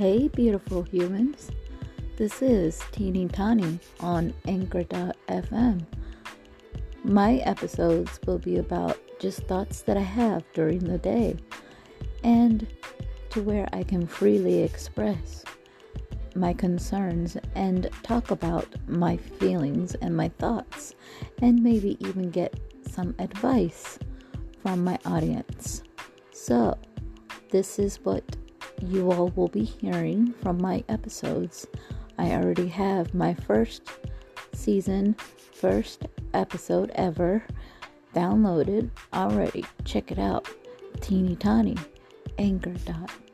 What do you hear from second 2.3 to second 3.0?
is